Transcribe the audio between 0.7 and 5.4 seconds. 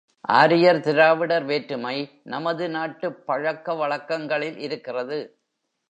திராவிடர் வேற்றுமை நமது நாட்டுப் பழக்க வழக்கங்களில் இருக்கிறது.